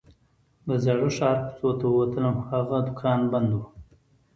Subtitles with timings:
[0.67, 3.59] د زاړه ښار کوڅو ته ووتلم خو هغه دوکان بند و.